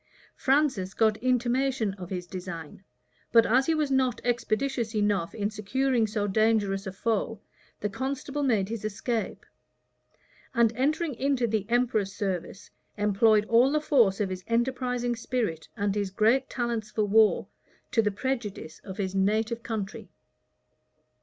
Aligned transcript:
Francis 0.35 0.95
got 0.95 1.15
intimation 1.17 1.93
of 1.93 2.09
his 2.09 2.25
design; 2.25 2.83
but 3.31 3.45
as 3.45 3.67
he 3.67 3.75
was 3.75 3.91
not 3.91 4.19
expeditious 4.23 4.95
enough 4.95 5.35
in 5.35 5.51
securing 5.51 6.07
so 6.07 6.25
dangerous 6.27 6.87
a 6.87 6.91
foe, 6.91 7.39
the 7.81 7.87
constable 7.87 8.41
made 8.41 8.67
his 8.67 8.83
escape;[] 8.83 9.45
and 10.55 10.73
entering 10.75 11.13
into 11.13 11.45
the 11.45 11.67
emperor's 11.69 12.11
service, 12.15 12.71
employed 12.97 13.45
all 13.45 13.71
the 13.71 13.79
force 13.79 14.19
of 14.19 14.31
his 14.31 14.43
enterprising 14.47 15.15
spirit, 15.15 15.67
and 15.77 15.93
his 15.93 16.09
great 16.09 16.49
talents 16.49 16.89
for 16.89 17.03
war, 17.03 17.47
to 17.91 18.01
the 18.01 18.09
prejudice 18.09 18.79
of 18.79 18.97
his 18.97 19.13
native 19.13 19.61
country. 19.61 20.09